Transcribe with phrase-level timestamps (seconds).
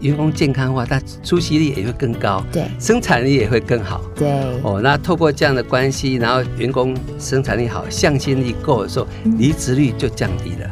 [0.00, 4.00] 员工健康化，他出席率也会更高，对生产力也会更好。
[4.14, 4.28] 对，
[4.62, 9.06] 哦，那透过这样的关系，然后员工生产力好、向心力够的时候，
[9.38, 10.70] 离职率就降低了。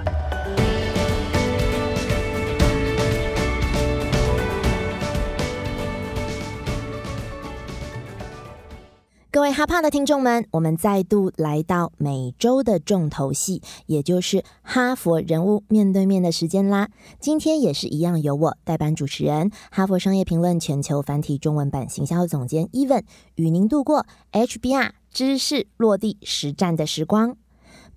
[9.54, 16.88] 哈帕的听众们，我们再度来到每周的重头戏，也就是哈佛人物面对面的时间啦。
[17.20, 23.04] 今天也是一样，由我代班主持人，哈佛商业评论全球繁体中文版行销总监 Even
[23.36, 27.36] 与您度过 HBR 知识落地实战的时光。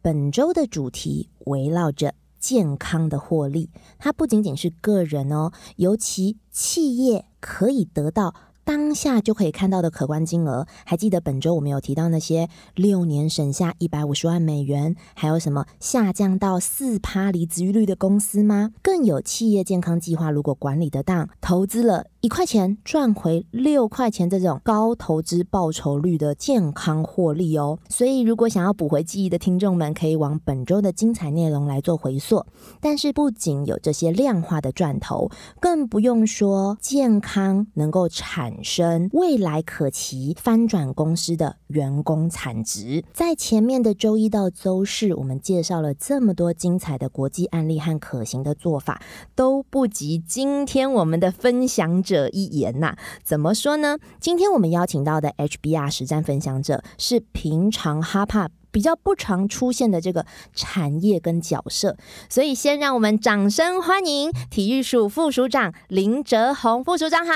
[0.04, 8.36] 本周的主题围绕着健康的获利，它不仅仅是个人哦，尤其企业可以得到。
[8.68, 18.74] 当下就可以看到的可观金额，还记得本周我们有提到那些六年省下一百五十万美元，还有什么下降到四趴离职率的公司吗？
[18.82, 22.08] 更有企业健康计划，如果管理得当，投资了。
[22.20, 27.80] 一块钱赚回六块钱，这种高投资报酬率的健康获利哦。
[27.88, 32.44] 所以，如果想要补回记忆的听众们，可以往本周的精彩内容来做回溯。
[32.82, 43.04] 但是，不仅有这些量化的赚头，更不用说健康能够产生未来可期翻转公司的员工产值。
[43.12, 49.02] 在前面的周一到周四，我们介绍了这么多精彩的国际案例和可行的做法，
[49.34, 52.28] 都不及今天我们的分享者。
[52.34, 53.98] 一言呐，怎么说呢？
[54.20, 61.98] 今天我们邀请到的 HBR 实战分享者是平常哈帕比较不常出现的这个产业跟角色，
[62.30, 67.34] 所以先让我们掌声欢迎体育署副署长林哲宏副署长好，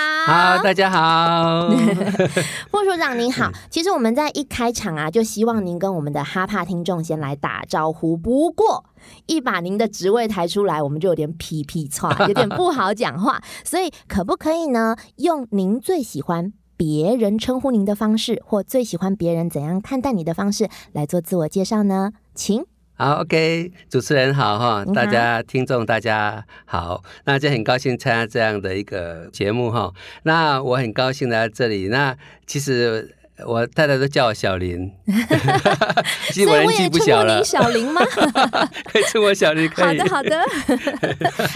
[0.58, 1.70] 好，大家好
[2.70, 3.52] 副署长您好。
[3.70, 8.16] 其实我们在一开场啊，就希望您跟我们的哈帕听众先来打招呼。
[8.16, 8.86] 不过
[9.26, 13.42] 一把您的职位抬出来，我们就有点皮皮错， 有点不好讲话。
[13.64, 14.96] 所以可不可以呢？
[15.18, 22.12] 用您最喜欢别人称呼您的方式，或最喜欢别人怎样看待你的方式来做自我介绍呢？
[22.34, 22.66] 请。
[22.96, 29.94] 好，OK，主持人好哈，大家听众大家好，那就很高兴参加这样的一个节目哈。
[30.24, 31.90] 那我很高兴来到这里。
[31.90, 33.16] 那其实。
[33.48, 34.92] 我太太都叫我小林，
[36.34, 38.02] 所以我也称呼你小林吗？
[38.92, 40.00] 可以称我小林，可以。
[40.02, 40.46] 好的，好的。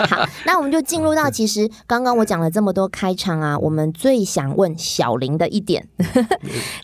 [0.08, 5.88] 好，那我们就进入到其实刚刚我讲了这么多开场啊，我们最想问小林的一点，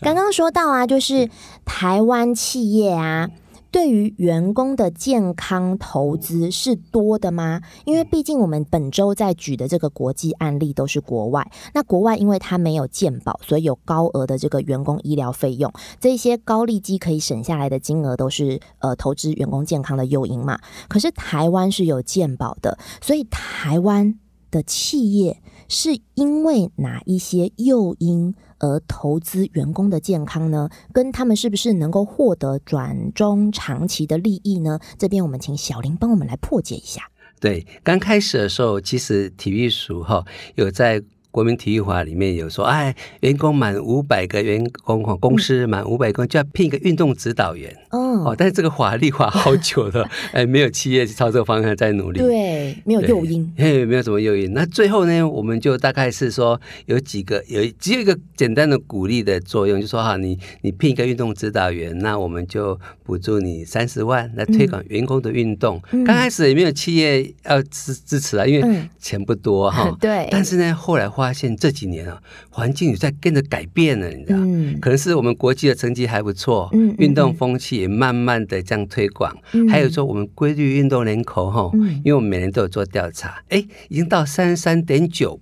[0.00, 1.28] 刚刚说到啊，就是
[1.64, 3.28] 台湾企业啊。
[3.72, 7.62] 对于员工的健康投资是多的吗？
[7.86, 20.58] 因为毕竟我们本周在举的这个国际案例都是国外，那国外因为它没有健保，所以有高额的这个员工医疗费用，这些高利基可以省下来的金额都是呃投资员工健康的诱因嘛。
[20.86, 24.18] 可是台湾是有健保的，所以台湾
[24.52, 28.36] 的企业是因为哪一些诱因？
[28.60, 34.78] 而投资员工的健康呢，跟他们是不是能够获得转中长期的利益呢？
[34.96, 37.10] 这边我们请小林帮我们来破解一下。
[37.40, 40.24] 对，刚开始的时候，其实体育署哈
[40.54, 41.02] 有在。
[41.32, 47.74] 国民体育法里面有说，哎，员工满五百个员工，公司满五百个就要聘一个运动指导员。
[47.90, 52.20] 哦，但是这个法律化好久了， 哎，没有企业朝这个方向在努力。
[52.20, 54.52] 对，没有诱因， 嘿，没有什么诱因。
[54.52, 65.80] 那最后呢，我们就大概是说有几个，有只有一个简单的鼓励的作用，就说哈，你你聘一个运动指导员，那我们就补助你三十万来推广员工的运动。
[66.04, 69.90] 刚开始也没有企业要支支持啊，因为钱不多哈。
[69.98, 70.28] 对。
[70.30, 72.18] 但是呢，后来发现这几年啊，
[72.48, 74.38] 环境也在跟着改变了，你知道？
[74.40, 79.36] 嗯，可能是我们国际的成绩还不错，嗯，运动风气也慢慢的这样推广。
[79.52, 85.38] 嗯，还有说我们规律运动人口哈，嗯，因为我们每年都有做调查，哎，已经到三十三点九，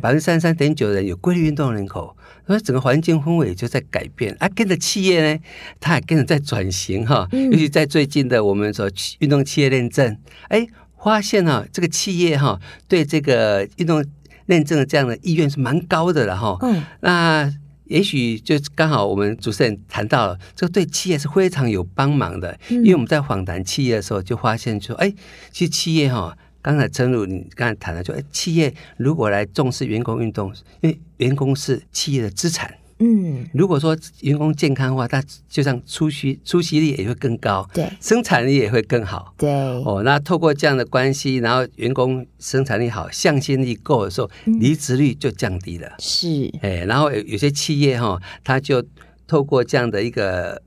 [0.00, 2.16] 百分之三十三点九的人有规律运动人口，
[2.46, 4.34] 所以整个环境氛围也就在改变。
[4.40, 5.40] 啊，跟着企业呢，
[5.78, 8.90] 它也跟着在转型哈，尤其在最近的我们说
[9.20, 10.18] 运动企业认证，
[10.48, 10.66] 哎，
[11.02, 14.04] 发现哈，这个企业哈对这个运动。
[14.46, 17.52] 认证的这样的意愿是蛮高的了哈，嗯，那
[17.84, 25.12] 也许就刚好我们主持人谈到了，这个对企业是非常有帮忙的，因为我们在访谈企业的时候就发现说，哎，
[25.52, 32.74] 其实企业哈，刚才正如你刚才谈的，就哎，企业如果来重视员工运动，因为员工是企业的资产。
[32.98, 39.50] 嗯，如果说员工健康的话，他就像出席出席率也会更高，对，生产力也会更好，对。
[39.50, 45.94] 哦，那透过这样的关系，然后员工生产力好、向心力够的时候，离职率就降低了。
[45.98, 48.82] 是，哎，然后有有些企业哈，他就
[49.26, 50.62] 透过这样的一个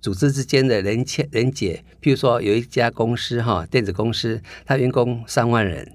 [0.00, 5.92] 组织之间的连接连接，譬如说有一家公司哈，电子公司，他员工三万人。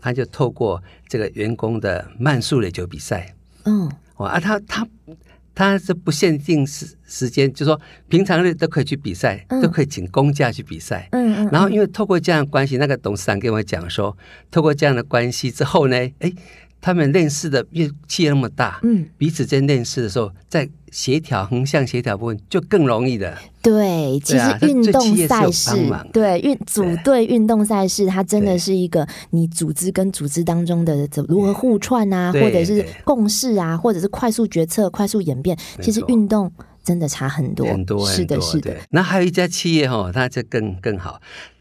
[0.00, 3.34] 他就透过这个员工的慢速垒球比赛，
[3.64, 4.86] 嗯，哇，啊，他他
[5.54, 14.16] 他是不限定时时间，就说平常日都可以去比赛，都可以请公假去比赛，嗯嗯，然后因为透过这样的关系，那个董事长跟我讲说，
[14.50, 16.32] 透过这样的关系之后呢，哎。
[16.80, 23.36] 他们认识的越企业那么大，嗯，彼此间认识的时候，在协调横向协调部分就更容易的。
[23.60, 25.72] 对，其实运动赛事，
[26.12, 35.58] 对运组队运动赛事，它真的是一个你组织跟组织当中的怎如何互串啊，或者是共事啊，或者是快速决策、快速演变。
[35.82, 36.50] 其实运动
[36.82, 38.74] 真的差很多，很多，是的，是的。
[38.90, 41.20] 那还有一家企业哈，它就更更好，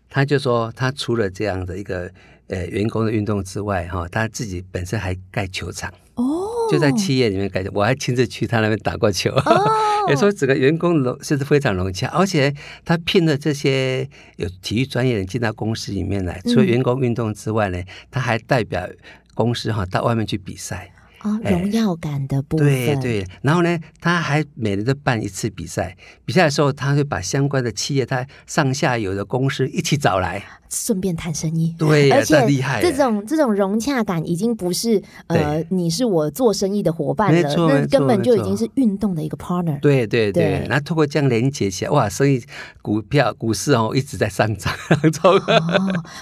[0.09, 2.09] 他就说他除了这样的一个。
[2.47, 6.23] 呃，员工的运动之外，哈，他自己本身还盖球场哦，
[6.71, 9.33] 就在企业里面盖我还亲自去他那边打过球，
[10.09, 12.53] 也说整个员工融是非常融洽，而且
[12.85, 18.88] 他聘了这些有体育专业人进到公司里面来，除了员工运动之外呢，他还代表
[19.33, 20.91] 公司哈到外面去比赛。
[21.27, 22.65] 哦，荣耀感的部分。
[22.65, 25.95] 对对，然后呢，他还每年都办一次比赛。
[26.25, 31.75] 比赛的时候，他会把相关的企业、他上下游的公司一起找来，顺便谈生意。
[31.77, 32.81] 对，而且厉害。
[32.81, 39.77] 这种这种融洽感已经不是呃，你是我做生意的伙伴了，那根本就已经是运动的一个 partner。
[39.81, 42.41] 对对对，然后通过这样连接起来，哇，生意
[42.81, 44.73] 股票股市哦一直在上涨。
[45.23, 45.41] 哦，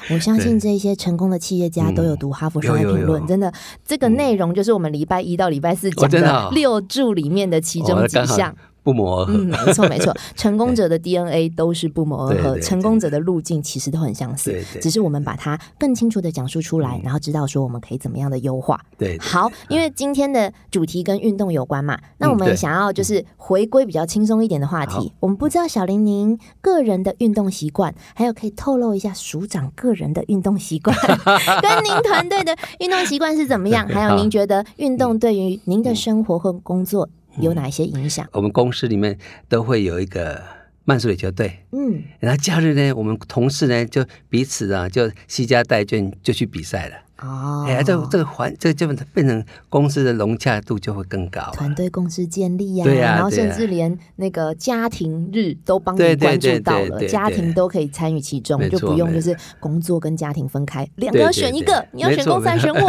[0.09, 3.53] 我相信这些成功的企业家都有读哈佛商业评论，真的，
[3.85, 4.94] 这个内容就是我们。
[4.95, 8.55] 礼拜一到礼拜四讲的六柱里面的其中几项。
[8.85, 18.79] 不谋而合，嗯，没错没错， 成功者的 DNA 都是不谋而合，成功者的路径其实都很相似，只是我们把它更清楚的讲述出来，然后知道说我们可以怎么样的优化。
[18.95, 25.11] 对，好，因为今天的主题跟运动有关嘛，那我们想要就是回归比较轻松一点的话题。
[25.19, 30.95] 我们不知道小林您个人的运动习惯，还有可以透露一下署长个人的运动习惯，
[31.59, 33.87] 跟您团队的运动习惯是怎么样？
[33.89, 37.09] 还有您觉得运动对于您的生活和工作？
[37.39, 38.27] 有哪一些影响？
[38.31, 39.17] 我们公司里面
[39.47, 40.41] 都会有一个
[40.83, 46.95] 慢速垒球队，嗯，然后假日呢，我们同事呢就彼此啊就惜家带眷就去比赛了。
[47.25, 62.87] 哦，哎，这这个环，这就变成公司的融洽度就会更高，团队共识建立呀，对呀，然后甚至连那个家庭日都帮你关注到了，家庭都可以参与其中，就不用就是工作跟家庭分开，两个选一个，你要选公还是选我？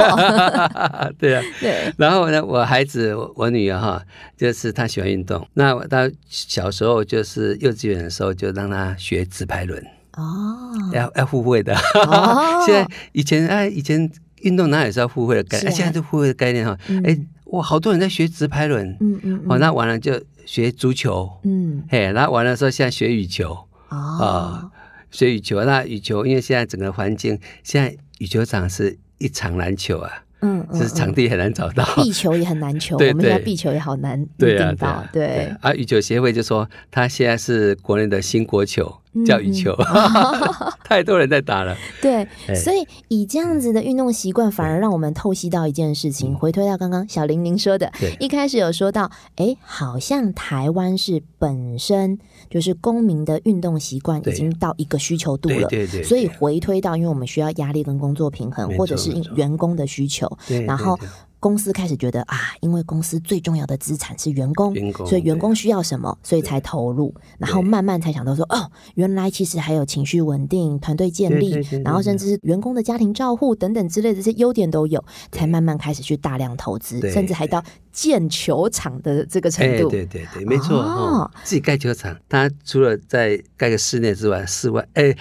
[1.19, 1.93] 对啊， 对。
[1.97, 4.03] 然后呢，我孩子，我女儿哈，
[4.37, 9.83] 就是她喜欢运动，那她小时候就是幼稚园的时候就让她学直排轮。
[10.17, 11.77] 哦，要要付费的。
[12.65, 14.11] 现在以前哎，以前
[14.43, 16.79] 运动哪也是要付费的概念，现在就互惠的概念哈。
[17.05, 18.97] 哎，哇，好多人在学直拍轮。
[19.01, 19.43] 嗯嗯。
[19.49, 21.31] 哦，那完了就学足球。
[21.45, 21.83] 嗯。
[21.89, 23.57] 嘿，然后完了之后，现在学羽球。
[23.89, 24.71] 哦。
[25.11, 30.23] 学羽球，那羽球因为现在整个环境，现在羽球场是一场篮球啊。
[30.43, 32.95] 嗯，就是场地很难找到，壁球也很难求。
[33.01, 35.03] 我们现在壁球也好难订到。
[35.11, 39.01] 对，啊，羽球协会就说，他现在是国内的新国球。
[39.25, 39.75] 叫羽球，
[40.85, 41.77] 太多人在打了。
[42.03, 46.35] 对，所以以这样子的运动习惯，反而让我们透析到一件事情。
[46.35, 52.19] 回推到刚刚小玲玲说的，一开始有说到，哎，好像台湾是本身
[52.51, 55.69] 就是公民的运动习惯已经到一个需求度了。
[55.69, 56.03] 对对。
[56.03, 60.31] 所以回推到，因为我们需要压力跟工作平衡，或者是员工的需求，
[60.67, 60.99] 然后。
[61.39, 64.75] 公司开始觉得啊，因为公司最重要的资产是员工，
[65.07, 71.53] 所以员工需要什么，所以才投入，然后慢慢才想到说，哦，原来其实还有情绪稳定、团队建立，
[71.85, 77.63] 然后甚至是员工的家庭照护等等之类的这些优点都有，才慢慢开始去大量投资，甚至还到
[77.93, 79.89] 建球场的这个程度。
[79.89, 85.15] 对对对，没错哦，自己盖球场，他除了在盖个室内之外，室外哎，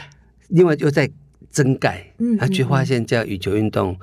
[0.48, 1.12] 另外又在
[1.52, 3.96] 增盖，他却发现叫羽球运动。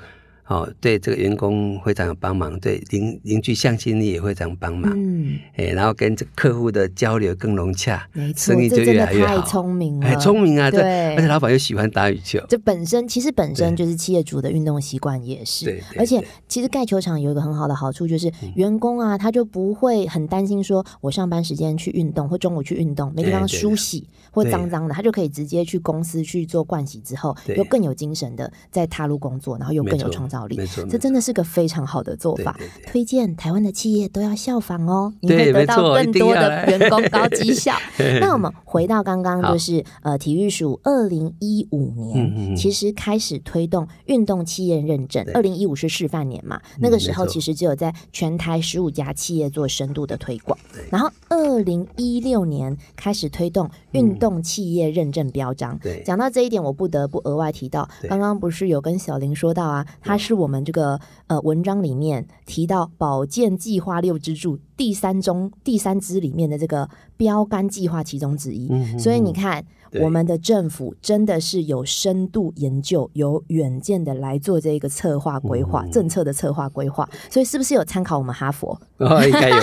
[0.52, 9.40] 哦，对这个员工非常有帮忙，对邻邻居向心力也非常帮忙，嗯，哎，然后跟这客户的交流更融洽，没错，生意就越来越好。
[9.40, 30.32] 太聪明了，哎，聪明啊，对，而且老板又喜欢打羽球，这本身其实本身就是企业主的运动习惯也是，对，而且其实盖球场有一个很好的好处就是员工啊，他就不会很担心说我上班时间去运动或中午去运动没地方梳洗或脏脏的，他就可以直接去公司去做盥洗之后，又更有精神的再踏入工作，然后又更有创造。
[30.32, 30.56] 道理。
[30.56, 37.74] 没错，这真的是个非常好的做法，推荐台湾的企业都要效仿哦，你会得到更多的员工高绩效。
[38.18, 50.58] 那我们回到刚刚，就是呃，体育署二零一五年其实开始推动运动企业认证，二零一五是示范年嘛，那个时候其实只有在全台十五家企业做深度的推广，
[50.90, 55.76] 然后二零一六年开始推动运动企业认证标章。
[55.82, 69.64] 对，讲到这一点，我不得不额外提到，刚刚不是有跟小林说到啊，他是我们这个呃文章里面提到保健计划六支柱第三中第三支里面的这个标杆计划其中之一，所以你看。
[70.00, 78.80] 我们的政府真的是有深度研究、有远见的来做这个策划规划、政策的策划规划，所以是不是有参考我们哈佛？
[78.98, 79.56] 哦，应该有。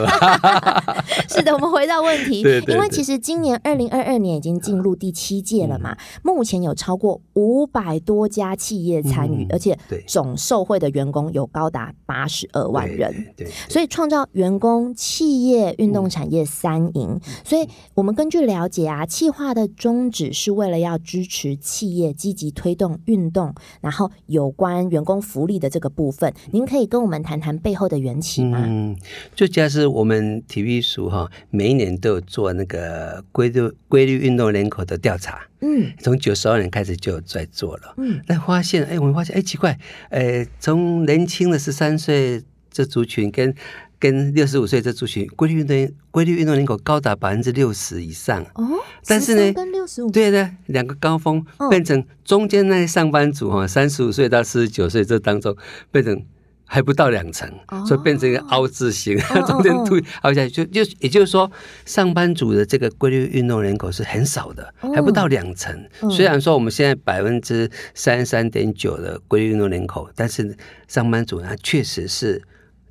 [1.28, 13.34] 是的，我们回到问题，因为其实今年二零二二年已经进入第七届了嘛，目前有超过五百多家企业参与，而且总受惠的员工有高达八十二万人。
[13.36, 17.20] 对，所以创造员工、企业、运动产业三赢。
[17.44, 20.19] 所以我们根据了解啊，企划的宗旨。
[20.20, 28.62] 只是为了要支持企业积极推动运动，然后有关员工福利的这个部分，您可以跟我们谈谈背后的缘起吗？
[28.68, 28.98] 嗯，
[29.34, 43.56] 最主要是我们体育署哈，每一年都有做那个规律规律运动人口的调查，嗯，从九十二年开始就有在做了，嗯，那发现哎，我们发现哎奇怪，哎，从年轻的十三岁这族群跟
[44.00, 48.42] 跟六十五岁这族群，规律运动规律运动人口高达百分之六十以上。
[48.56, 48.68] 哦。
[49.06, 50.10] 但是呢，跟六十五。
[50.12, 55.56] 对的两个高峰变成中间那些上班族哈，三十五岁到四十九岁这当中
[55.92, 56.26] 变成
[56.66, 57.52] 还不到两成，
[57.88, 61.52] 所以变成一个凹字形， 中间凸凹下去，就就也就是说，
[61.86, 65.90] 上班族的这个规律运动人口是很少的，还不到两成。
[66.12, 70.56] 虽然说我们现在百分之三十三点九的规律运动人口，但是
[70.88, 72.42] 上班族呢确实是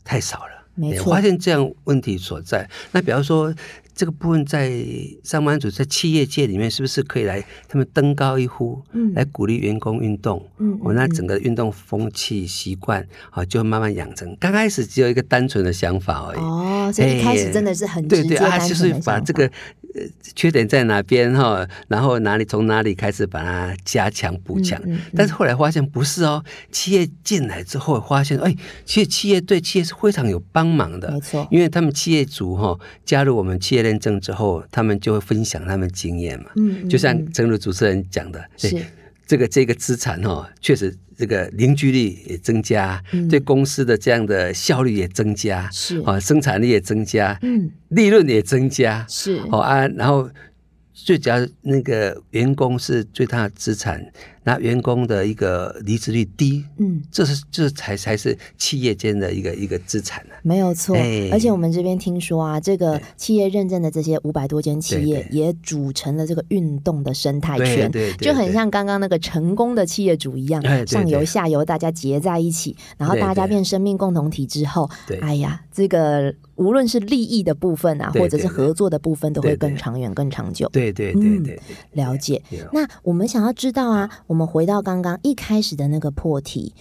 [0.03, 0.58] 太少了。
[0.79, 2.69] 没错，发现这样问题所在。
[2.93, 3.53] 那比方说，
[3.95, 4.81] 这个部分在
[5.25, 10.49] 上班族在企业界里面，是不是可以来他们登高一呼，嗯，来鼓励员工运动？
[10.59, 14.37] 嗯，我那整个运动风气习惯啊，就慢慢养成。
[14.39, 16.39] 刚开始只有一个单纯的想法而已。
[16.39, 19.51] 哦，所以一开始真的是很对对啊，就是把这个。
[20.35, 21.67] 缺点在哪边哈？
[21.89, 24.81] 然后哪里从哪里开始把它加强补强？
[25.15, 31.47] 但是后来发现不是哦，企业进来之后发现，哎，其实企业对企业是非常有帮忙的，没错。
[31.51, 36.51] 因为他们企业主哈加入我们企业认证之后，他们就会分享他们经验嘛。
[36.57, 38.77] 嗯，就像正如主持人讲的，是
[39.29, 40.97] 这个这个资产哦，确实。
[41.19, 50.31] 这个凝聚力也增加，对公司的这样的效率也增加，是啊，生产力也增加，嗯，利润也增加，是哦啊，然后。
[51.01, 54.05] 最主要那个员工是最大的资产，
[54.49, 60.33] 那员工的一个离职率低，嗯，这是这才才是企业间的一个一个资产呢。
[60.43, 60.97] 没有错，
[61.31, 74.89] 而且我们这边听说啊，这个企业认证的这些五百多间企业也组成了这个运动的生态圈，就很像刚刚那个成功的企业主一样，上游下游大家结在一起，然后大家变生命共同体之后，
[75.21, 76.35] 哎呀，这个。
[76.59, 80.69] 无论是利益的部分啊，或者是合作的部分，都会更长远、更长久。
[80.71, 81.61] 对对对对，
[81.93, 82.43] 了解。
[82.73, 86.73] 那我们想要知道啊，我们回到刚刚一开始的那个破题，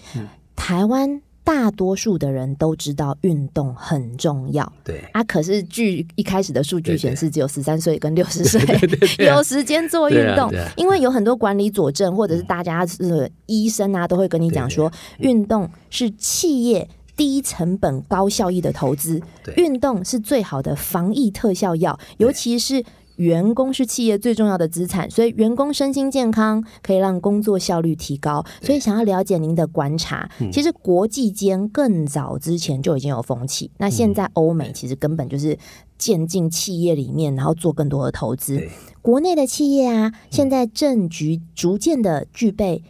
[0.55, 4.71] 台湾大多数的人都知道运动很重要。
[4.83, 5.03] 对。
[5.13, 8.61] 啊，可是据一开始的数据显示，只有十三岁跟六十岁
[9.25, 16.87] 有时间做运动，因为有很多管理佐证，或者是大家是医生啊，都会跟你讲说，运动是企业。
[17.17, 19.19] 低成本高效益的投资，
[19.55, 21.99] 运动是最好的防疫特效药。
[22.17, 22.85] 尤其是
[23.17, 28.43] 员工是企业最重要的资产，所以员工身心健康可以让工作效率提高。
[28.62, 35.57] 所以想要了解您的观察，其实国际间更早之前就已经有风气，那现在欧美其实根本就是
[35.97, 38.62] 渐进企业里面，然后做更多的投资。
[39.01, 42.83] 国内的企业啊，现在政局逐渐的具备。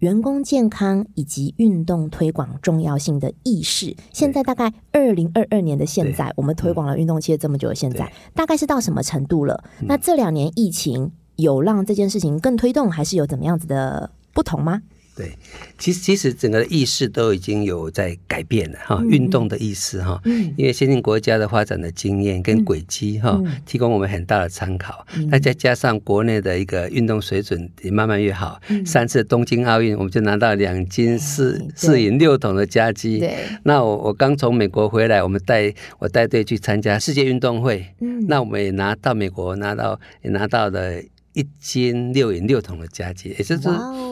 [0.00, 9.62] 员工健康以及运动推广重要性的意识，现在大概二零二二年的现在，我们推广了运动企业这么久，现在大概是到什么程度了？
[9.80, 14.80] 那这两年疫情有让这件事情更推动，还是有怎么样子的不同吗？
[15.20, 15.36] 对，
[15.76, 20.18] 其实其实整个意识都已经有在改变了哈，运动的意识哈，
[20.56, 25.06] 因为先进国家的发展的经验跟轨迹哈，提供我们很大的参考。
[25.28, 33.22] 那再加上国内的一个运动水准也慢慢越好，三次东京奥运我们就拿到两金四四银六铜的佳绩。
[33.64, 37.84] 那我我刚从美国回来，我们带我带队去参加世界运动会，
[38.26, 40.94] 那我们也拿到美国拿到也拿到了。
[41.32, 43.68] 一斤六银六桶的佳绩，也就是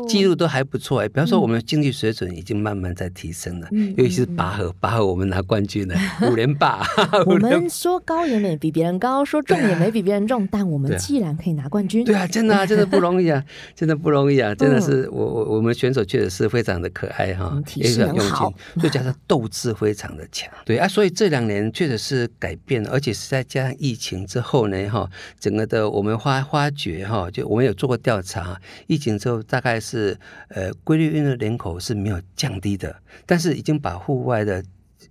[0.09, 1.09] 记录都还不错哎。
[1.09, 5.97] 比方说，我们经济水准已经慢慢在提升了，尤其是拔河，拔河我们拿冠军了，
[6.31, 6.87] 五连霸。
[7.27, 13.45] 我们说高也没比别人高，说重也没比别人重，但我们既然可以拿冠军，对啊，真的啊，真的不容易啊，
[13.75, 20.49] 真的不容易啊，真的是我我我们选手确实是非常的可爱哈，也很用心，再加上斗志非常的强。
[20.65, 25.11] 对啊，所以这两年确实是改变了，而且是在加上疫情之后呢，哈，
[25.41, 27.08] 整个的我们发发觉。
[27.09, 34.63] 哈，就我们有做过调查，疫情之后大概是呃规律运动人口是没有降低的，但是已经把户外的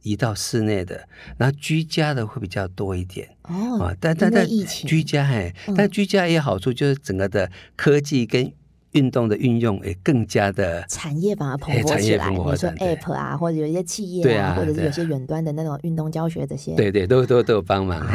[0.03, 3.79] 移到室内的，然后居家的会比较多一点哦。
[3.81, 8.53] 啊，但但但居家嘿，但居家也有好处，就是整个的科技跟。
[8.91, 18.07] 运动的运用也更加的产业把它蓬勃起来，说 App 啊，或者有一些企业啊，或者是有些远端的那种运动教学这些，对对，都都都有帮忙啊。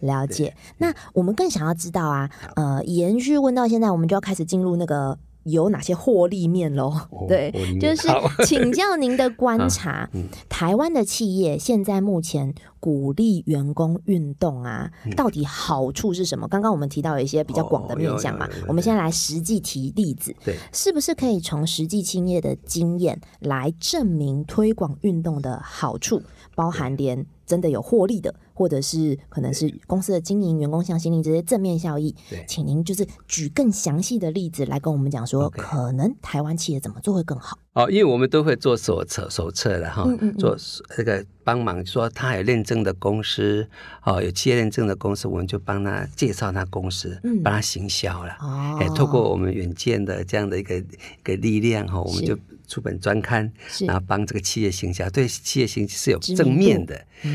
[0.00, 0.54] 了解。
[0.78, 5.18] 那我们更想要知道啊，呃，延续问到现在，我们就要开始进入那个。
[5.44, 6.92] 有哪些获利面喽？
[7.26, 8.08] 对，就是
[8.44, 10.08] 请教您的观 察，
[10.50, 16.46] 台湾的企业现在目前鼓励员工运动啊，到底好处是什么？
[16.46, 26.20] 刚刚我们提到有一些比较广的面向嘛，我们现在来实际提例子，对，是不是可以从实际企业的经验来证明推广运动的好处，
[26.54, 28.34] 包含连真的有获利的？
[28.60, 32.14] 或者是可能是公司的经营、员工向心力这些正面效益，
[32.46, 37.56] 请您就是举更详细的例子来跟我们讲说，可能台湾企业怎么做会更好。
[37.72, 40.04] 哦，因为我们都会做手册手册的哈，
[40.38, 40.56] 做
[40.96, 43.68] 这个帮忙说他有认证的公司，
[44.02, 48.36] 哦，有企业认证的公司，我们就帮他介绍他公司，帮他行销了。
[48.40, 50.84] 哦，哎，透过我们远见的这样的一个一
[51.22, 52.36] 个力量哈，我们就。
[52.70, 56.94] 出本专刊，然后帮这个企业行销，对企业形象是有正面的，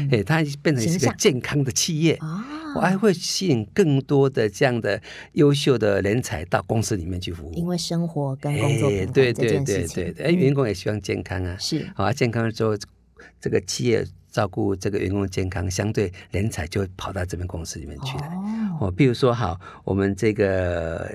[0.10, 2.18] 哎，它变成一个健康的企业，
[2.74, 5.02] 我还会吸引更多的这样的
[5.34, 7.54] 优秀的人才到公司里面去服务。
[7.54, 12.76] 因为生活跟工作平衡这件事情，哎，员工也希望健康啊，是好啊，健康之后，
[13.40, 18.24] 这个企业照顾这个员工的健康，相对人才就会跑到这边公司里面去了。
[18.80, 21.12] 哦，比如说好，我们这个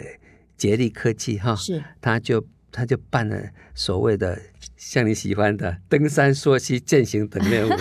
[0.56, 2.46] 杰力科技哈，是，他就。
[2.72, 3.36] 他就办了
[3.74, 4.40] 所谓的
[4.76, 7.72] 像你喜欢的登山、溯溪、践行等任务。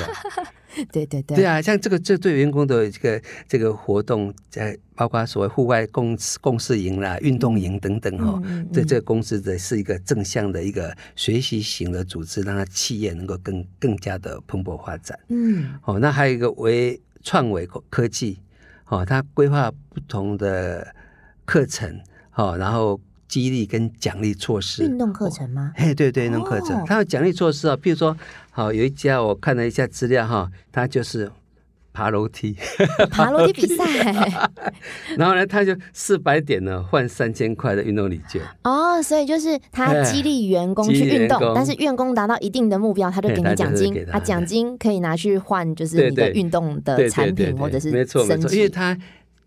[0.92, 15.18] 对对对，对啊，像这个这对员工的这个这个活动，在包括所谓户外共共事营啦、运动营等等哈，这这个公司的是一个正向的一个学习型的组织，让它企业能够更更加的蓬勃发展。
[15.30, 18.40] 嗯，哦，那还有一个为创维科技，
[18.88, 20.94] 哦，它规划不同的
[21.46, 22.00] 课程，
[22.36, 23.00] 哦，然后。
[23.30, 25.72] 激励跟奖励措施，运动课程吗？
[25.76, 27.78] 嘿，对对，运动课程，它有奖励措施啊。
[27.78, 28.18] 譬如说，
[28.50, 31.32] 好有一家我看了一下资料哈，它就是
[31.94, 32.58] 爬楼梯，
[33.12, 34.50] 爬楼梯比赛。
[35.16, 38.42] 然后呢，他就四百点呢换三千块的运动礼券。
[38.64, 48.98] 哦，所以就是他激励员工去运动，但是员工达到一定的目标，他就给你奖金啊，奖金可以拿去换就是你的运动的产品或者是没错没错，因为他。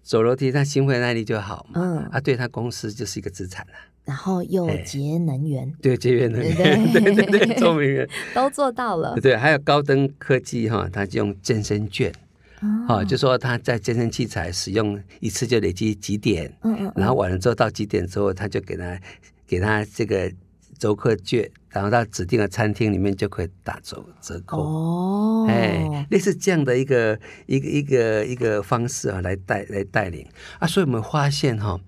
[0.02, 1.80] 走楼梯，他心肺耐力就好嘛。
[1.80, 3.72] 嗯，啊，对他公司就是一个资产了。
[4.04, 9.14] 然后又节能源，对节约能源，对 对对，聪明人都做到了。
[9.20, 12.12] 对，还有高登科技哈，他用健身券，
[12.88, 18.98] 哦，就说他在健身器材使用一次就累积几点，嗯嗯，然后完了之后到几点之后，他就给他
[19.46, 20.30] 给他这个。
[20.78, 30.26] 周客券，然后到指定的餐厅里面就可以打折折扣哦，哎，类似这样的一个一个一个一个方式啊，来带来带领
[30.58, 31.80] 啊，所以我们发现哈，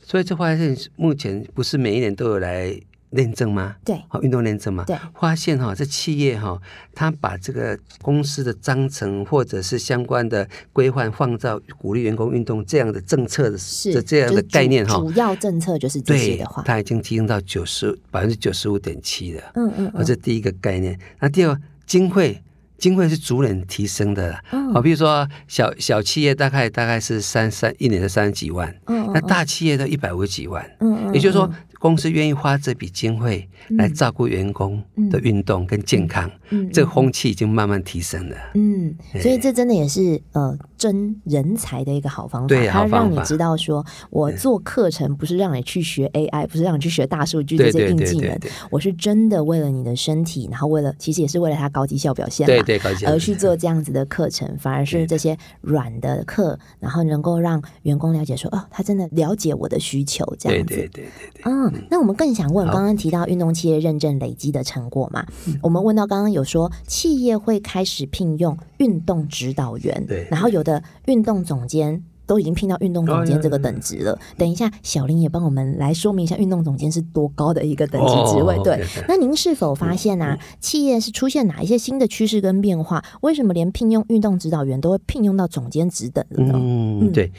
[0.00, 2.80] 所以这发现目前不是每一年都有来。
[3.12, 3.76] 认证吗？
[3.84, 4.84] 对，好运动认证嘛。
[4.84, 6.60] 对，发现哈，这企业哈，
[6.94, 19.42] 他把这个公司的章程或者是相关的规范放到鼓励员工运动这样的政策的是这样的概念哈，主要政策就是这些的话，它已经提升到九十百分之九十五点七了。
[19.54, 20.98] 嗯嗯，这第一个概念。
[21.20, 22.42] 那第二，经费
[22.78, 24.42] 经费是逐年提升的。
[24.52, 30.64] 嗯，好，比如说小小企业大概大概是三三一年的三十几万，嗯，那大企业都一百五十几万。
[30.80, 31.52] 嗯嗯，也就是说。
[31.82, 36.30] 公司愿意花这笔经费来照顾员工的运动跟健康，
[36.72, 38.36] 这个风气已经慢慢提升了。
[38.54, 42.46] 嗯，所以这真的也是呃争人才的一个好方法。
[42.46, 48.38] 对它让你知道说，我做课程不是让你去学 AI，不是让你去学大数据这些硬技能，
[48.70, 61.71] 我是真的为了你的身体，然后为了其实也是为了他高绩效表现，对对，而去做这样子的课程，反而是这些软的课，然后能够让员工了解说，哦，他真的了解我的需求，这样子，对对对对，嗯。
[61.90, 65.24] 那我们更想问，刚刚提到运动企业认证累积的成果嘛？
[65.62, 72.02] 我们问到刚刚有说，企业会开始聘用运动指导员，对，然后有的运动总监。
[72.24, 74.18] 都已经聘到运动总监这个等级了。
[74.38, 78.56] 等一下，小林也帮我们来说明一下，运动总监是多高的一个等级职位。
[78.62, 83.04] 对，那您是否发现啊，企业是出现哪一些新的趋势跟变化？
[83.22, 86.54] 为什么连聘用运动指导员都会聘用到总监职等了呢？
[86.56, 87.30] 嗯，对。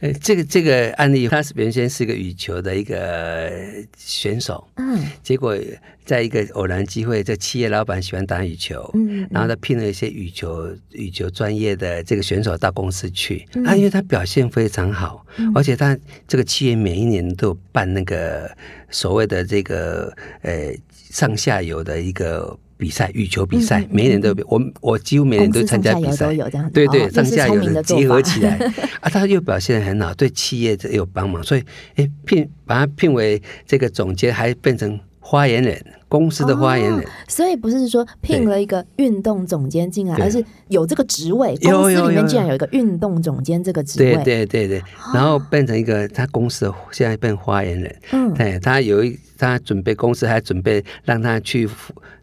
[0.00, 3.50] 呃，这个这个案例，他是原先是个羽球的一个
[3.96, 5.56] 选手，嗯，结果
[6.04, 18.48] 在一个偶然机会，这企业老板喜欢打羽球，嗯，然后他聘了一些羽球羽球专业的这个选手到公司去，啊，因为他表现非常好，而且他这个企业每一年都有办那个
[18.90, 20.72] 所谓的这个呃
[21.10, 22.56] 上下游的一个。
[22.78, 24.36] 比赛羽球比赛，每年都有。
[24.48, 28.56] 我我几乎每年都参加比赛，有这样对对，上下游的结合起来。
[29.02, 31.62] 啊，他又表现很好，对企业也有帮忙，所以
[31.96, 37.04] 哎聘把他聘为这个总监，还变成发言人，公司的发言人。
[37.26, 51.68] 所以不是说聘了一个运动总监进来，而是有这个职位，公司里面竟然有一个运动总监这个职位，对对对对，然后变成一个他公司的现在变发言人，嗯，对他有一他准备公司还准备让他去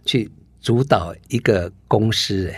[0.05, 0.31] 去。
[0.65, 2.51] 主导一个公司，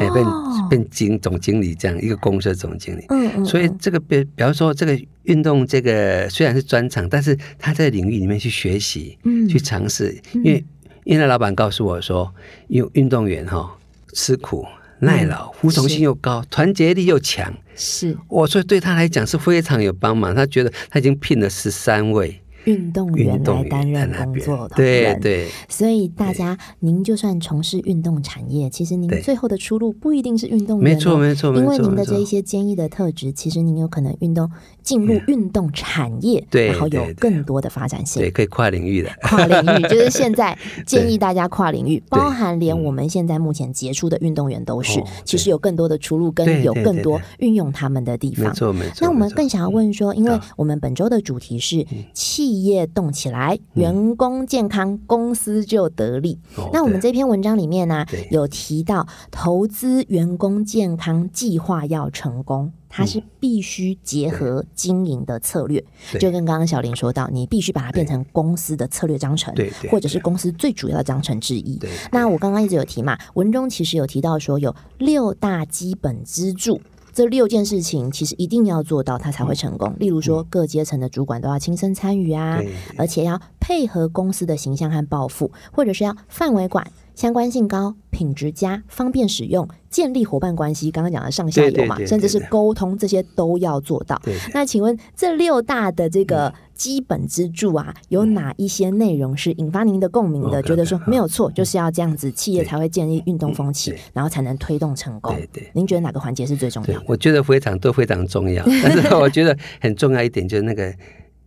[0.00, 0.24] 哎，变
[0.70, 10.64] 变经总经理这样一个公司的总经理，嗯嗯，所以这个比比方说这个运动这个虽然是专长，但是他在领域里面去学习，嗯，去尝试，因为
[11.02, 12.32] 因为老板告诉我说，
[12.68, 13.76] 因为运动员哈
[14.12, 14.64] 吃苦
[15.00, 22.40] 耐劳，服从性又高，团结力又强，是，我说对他来讲是非常有帮忙，他觉得他已经聘了十三位。
[22.64, 25.38] 运动员来担任工作的人，对。
[25.44, 34.50] 对，所以大家，您就算从事运动产业，其实您最后的出路不一定是运动员，没错没错，因为您的这一些坚毅的特质，其实您有可能运动
[34.88, 48.94] 进入运动产业，对，然后有更多的发展性，对，可以跨领域的，跨领域就是现在 建议大家跨领域，包含连我们现在目前杰出的运动员都是，其实有更多的出路，跟有更多运用他们的地方，没错没错。
[49.02, 52.58] 那我们更想要问说，因为我们本周的主题是企。
[52.58, 56.38] 业动起来，员工健康，公司就得利。
[56.72, 65.84] 那我们这篇文章里面呢，有提到投资员工健康计划要成功，它是必须结合经营的策略。
[66.18, 69.54] 就跟刚刚小林说到，你必须把它变成公司的策略章程，
[69.90, 71.78] 或者是公司最主要的章程之一。
[72.10, 76.80] 那我刚刚一直有提嘛，文中其实有提到说有六大基本支柱。
[77.10, 79.92] 这六件事情其实一定要做到，它才会成功。
[79.98, 82.60] 例如说，各阶层的主管都要亲身参与啊，
[82.96, 90.88] 而且要配合公司的形象和抱负，或者是要范围管、相关性高、品质佳、方便使用、建立伙伴关系。
[90.88, 94.22] 刚刚讲的上下游嘛，甚至是沟通，这些都要做到。
[94.54, 96.54] 那请问这六大的这个？
[96.78, 100.62] 基本支柱啊，有哪一些内容是引发您的共鸣的？
[100.62, 105.34] 觉得说没有错，就是要这样子，企业才会建立运动风气，然后才能推动成功。
[105.34, 107.02] 对对，您觉得哪个环节是最重要？
[107.08, 110.94] 我觉得非常都非常重要， 但是我觉得很重要一点就是那个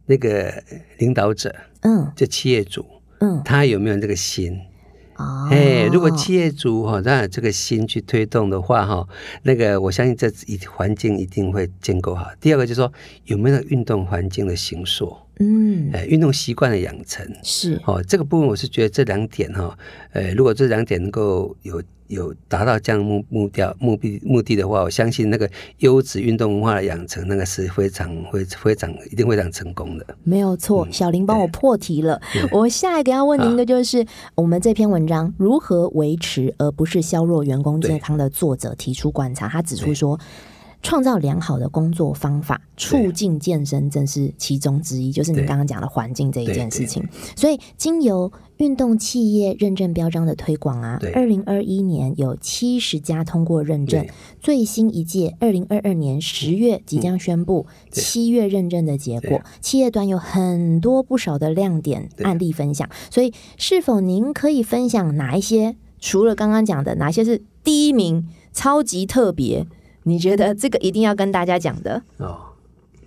[0.06, 0.52] 那个
[0.98, 2.86] 领导者，嗯，就企业主，
[3.22, 4.60] 嗯，他有没有这个心？
[5.50, 9.08] 哎，如果企业主哈，那这个心去推动的话哈，
[9.44, 12.28] 那个我相信这一环境一定会建构好。
[12.40, 12.92] 第二个就是说，
[13.26, 15.18] 有没有运动环境的形塑？
[15.40, 17.26] 嗯，哎，运动习惯的养成。
[17.44, 17.82] 是。
[17.86, 19.78] 哦，这个部分我是觉得这两点哈，
[20.14, 30.06] 呃，如果这两点能够有有达到这样目目标目的目的的话，我相信那个优质运动文化的养成，那个是非常会非常一定非常成功的。
[30.24, 32.22] 没有错，小林帮我破题了。
[32.52, 40.20] 我下一个要问您的就是，我们这篇文章如何维持而不是削弱员工健康的作者提出观察，他指出说。
[40.82, 45.12] 创造良好的工作方法，促进健身，正是其中之一。
[45.12, 47.08] 就是你刚刚讲的环境这一件事情。
[47.36, 54.06] 所以，经由运动企业认证标章的推广啊，二零二一年有七十家通过认证，
[54.40, 59.42] 最新一届二零二二年十月即将宣布七月认证的结果。
[59.62, 65.76] 企业端有很多不少的亮点案例分享，所以是否您可以分享哪一些？
[66.00, 69.68] 除了刚刚讲的，哪些是第一名、超级特别？
[70.04, 72.02] 你觉得这个一定要跟大家讲的？
[72.18, 72.38] 哦，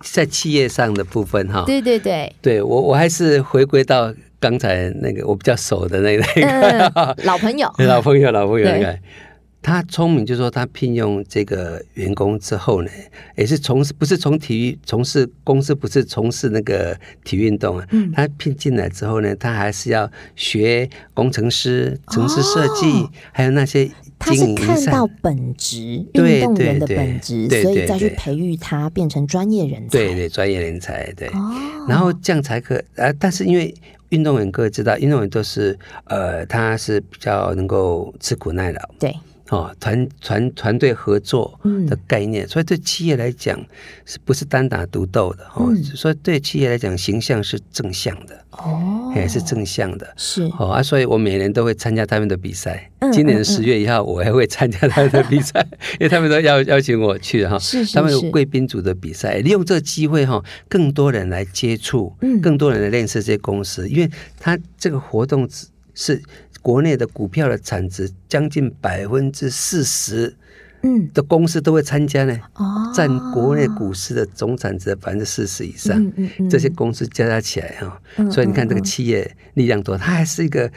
[0.01, 8.97] 在企业上的部分哈，对对对，对我我还是回归到刚才那个我比较熟的那那个 老朋友，老朋友，老朋友那个。
[9.67, 12.91] 他聪明，就是说他聘用这个员工之后呢，
[13.35, 23.89] 也是从事不是从体育从事公司不是从事那个体育运动啊，他聘进来之后呢，他还是要学工程师、城市设计，还有那些
[24.25, 31.29] 他是看到本职运动员的本质，所以再去培育他变成专业人才，对对，专业人才对，
[31.87, 33.73] 然后这样才可呃，但是因为
[34.09, 39.15] 运动员各位知道，运动员都是呃，他是比较能够吃苦耐劳，对。
[39.49, 43.59] 哦，团团团队合作的概念，所以对企业来讲，
[44.03, 45.43] 是不是单打独斗的？
[45.53, 52.89] 哦，所以对企业来讲，形象是正向的哦，也是正向的，是哦啊，所以我每年都会参加他们的比赛。
[53.13, 55.63] 今年的十月一号，我还会参加他们的比赛，
[55.99, 57.59] 因为他们都邀邀请我去哈。
[57.59, 65.47] 是是他们有贵宾组的比赛，利用这个机会哈，更多人来接触，嗯，更多人来认识这些公司，因为他这个活动
[65.95, 66.21] 是。
[66.61, 70.35] 国内的股票的产值将近百分之四十，
[70.81, 80.71] 嗯，的公司都会参加呢，哦，占国内股市的总产值的百分之四十以上，嗯嗯嗯，这些公司加加起来哈，所以你看这个企业力量多，它还是一个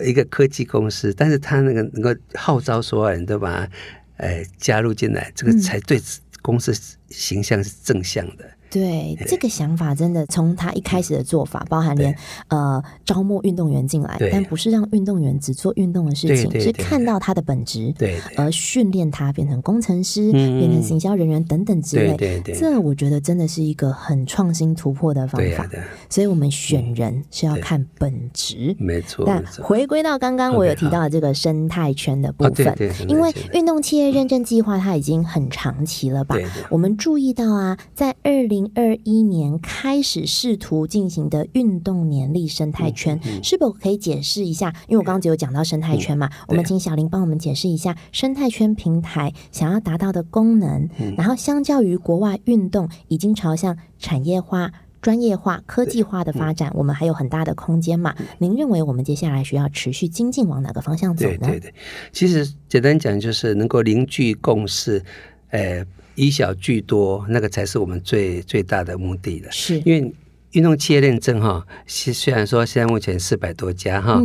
[0.00, 3.70] 一个科技公司，但是它那个能够号召所有人都把它，
[4.16, 6.00] 呃，加入进来，这个才对
[6.40, 6.72] 公司
[7.10, 8.55] 形象是正向的。
[8.76, 12.14] 对这个想法，真的从他一开始的做法，包含连
[12.48, 22.14] 呃招募运动员进来，但不是让运动员只做运动的事情，是看到他的本质，对，而训练他变成工程师，变成行销人员等等之类。
[22.18, 25.66] 对对，这我觉得真的是一个很创新突破的方法。
[26.10, 29.24] 所以，我们选人是要看本质，没错。
[29.26, 32.76] 但回归到刚刚我有提到的这个生态圈的部分，
[33.08, 36.36] 因为运动企业认证计划它已经很长期了吧？
[36.68, 38.65] 我们注意到啊，在二零。
[38.74, 44.74] 二一年开始试图进行的运动年历生态圈，是否可以解释一下？
[44.88, 50.88] 因为我刚刚只有讲到生态圈嘛，我们请小林帮我们解释一下生态圈平台想要达到的功能。
[51.16, 58.14] 然后，相较于国外运动已经朝向产业化、专业化、科技化的发展，我们还有很大的空间嘛？
[58.38, 61.48] 您认为我们接下来需要持续精进往哪个方向走呢？
[61.48, 61.74] 对对，
[62.12, 65.02] 其实简单讲就是能够凝聚共识，
[65.50, 65.84] 呃。
[66.16, 69.50] 以小聚多，那个才是我们最最大的目的的。
[69.52, 70.12] 是，因为
[70.52, 74.20] 运动企业认证哈，虽虽然说现在目前四百多家哈，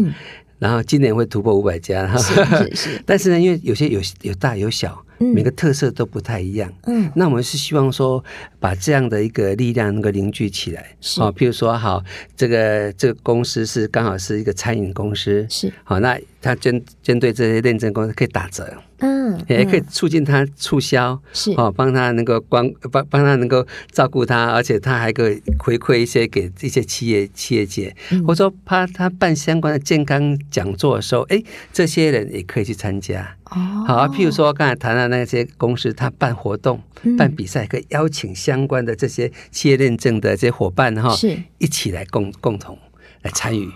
[0.58, 3.02] 然后今年会突破五百家哈，是是。
[3.06, 6.72] 但是呢，因为有些有有大有小，每个特色都不太一样。
[6.84, 8.24] 嗯，那我们是希望说，
[8.60, 10.96] 把这样的一个力量能够凝聚起来。
[11.02, 12.04] 是，譬如说，好，
[12.38, 18.76] 这个这个公司是刚好是一个餐饮公司，是好，那它针针对这些认证公司可以打折。
[19.04, 21.52] 嗯，也可以促进他促销，是。
[21.54, 27.96] 哦，帮他能够光帮帮他能够照顾他，而且他还可以回馈一些给这些企业企业界，
[28.28, 31.42] 或者说怕他办相关的健康讲座的时候，哎，
[31.74, 33.36] 这些人也可以去参加。
[33.46, 36.80] 哦，好，譬如说刚才谈到那些公司，他办活动、
[37.18, 41.36] 办比赛，可以邀请相关的这些企业认证的这些伙伴哈，是。
[41.58, 42.78] 一起来共共同
[43.24, 43.66] 来参与。
[43.66, 43.72] 哦，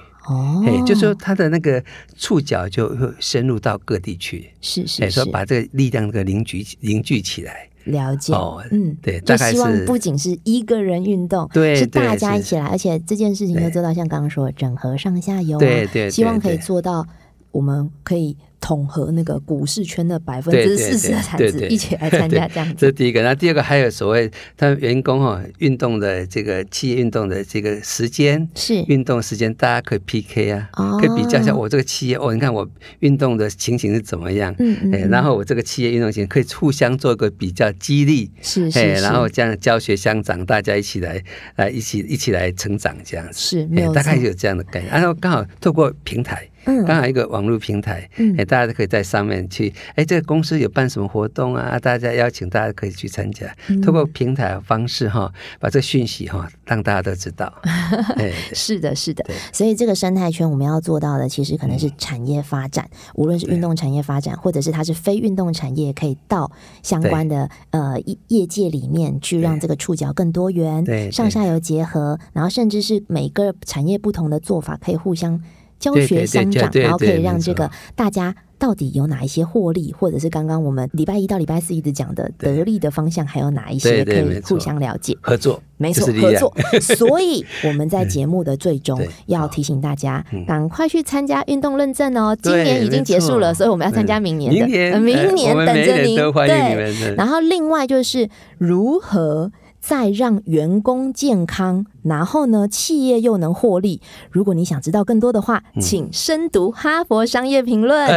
[0.66, 1.84] 哎，就说他的那个
[2.18, 17.06] 触角就会深入到各地去，是是，说把这个力量这个凝聚凝聚起来，了解哦，嗯，对，就希望不仅是一个人运动，对，是大家一起来，而且这件事情要做到像刚刚说整合上下游，对对，希望可以做到，
[17.52, 18.38] 我们可以。
[18.66, 22.74] 统合那个股市圈的百分之四十的产值，一起来参加这样子。
[22.80, 30.68] 这是第一个，那第二个还有所谓他员工哈运动的这个企业运动的这个时间是运动时间，大家可以 PK 啊，
[31.00, 32.68] 可以比较一下我这个企业哦，你看我
[33.02, 34.52] 运动的情形是怎么样？
[34.58, 35.10] 嗯嗯。
[35.12, 38.94] 然后我这个企业运动型可以互相做个比较激励，是是。
[38.96, 41.22] 然后这样教学相长，大家一起来
[41.58, 44.92] 来一起一起来成长这样子，是没有大概有这样的概念。
[44.92, 46.50] 然后刚好透过平台。
[46.86, 51.78] 刚好一个网络平台，哎，大家都可以在上面去，哎，这个公司有办什么活动啊？
[51.80, 57.54] 大家邀请大家可以去参加，通过平台方式哈，把这讯息哈让大家都知道。
[58.54, 59.24] 是的，是的。
[59.54, 66.52] 所以这个生态圈我们要做到的，其实可能是产业发展，无论是运动产业发展，或者是它是非运动产业，可以到
[66.82, 67.96] 相关的呃
[68.28, 71.12] 业界里面去，让这个触角更多元，对。
[71.12, 75.42] 上下游结合，然后甚至是每个产业不同的做法可以互相。
[75.80, 85.16] 教学相长，然后可以让这个大家到底有哪一些获利，或者是刚刚我们礼拜一到礼拜四一直讲的得利的方向，还有哪一些可以互相了解？
[85.22, 86.54] 合作，没错，合作。
[86.80, 92.36] 所以我们在节目的最终要提醒大家，赶快去参加运动认证哦！
[92.42, 96.16] 今年已经结束了，所以我们要参加明年的，明年等着您。
[96.16, 99.52] 对，然后另外就是如何。
[99.88, 104.02] 再让员工健康，然后呢，企业又能获利。
[104.32, 108.10] 如果你想知道更多的话，请深读《哈佛商业评论》，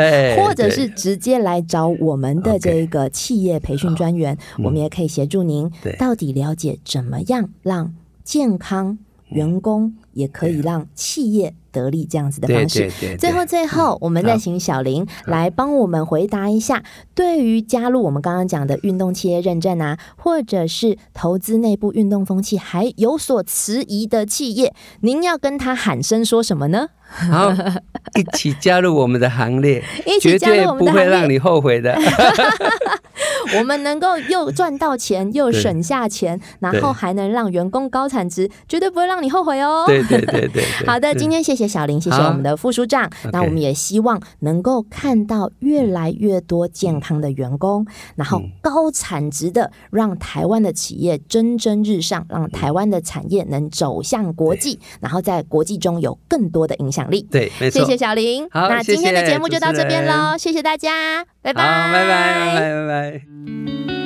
[0.42, 8.96] 或者是直接来找我们的这个企业培训专员，我们也可以协助您，到底了解怎么样让健康
[9.28, 9.94] 员工。
[10.14, 12.80] 也可以让企业得利这样子的方式。
[12.80, 13.16] 对对对。
[13.16, 16.82] 最后最后，我们再请小林来帮我们回答一下，
[17.14, 26.88] 对于加入我们刚刚讲的运动企业认证啊，或者是投资内部运动风气还有所迟疑的企业，您要跟他喊声说什么呢？
[27.10, 27.50] 好，
[28.14, 29.82] 一起加入我们的行列，
[30.20, 31.98] 绝对不会让你后悔的。
[33.58, 39.84] 我们能够又赚到钱，又省下钱，然后还能让员工高产值，绝对不会让你后悔哦。
[39.86, 40.62] 对对对对。
[40.86, 43.10] 好的，今天谢谢小林，谢谢我们的副署长。
[43.32, 57.22] 那我们也希望能够看到越来越多健康的员工，然后高产值的，让台湾的企业蒸蒸日上，让台湾的产业能走向国际，然后在国际中有更多的影响力。
[57.30, 58.48] 对，谢谢小林。
[58.50, 63.20] 好，那今天的节目就到这边喽，谢谢大家，拜拜，拜拜，拜拜，拜
[63.88, 63.97] 拜。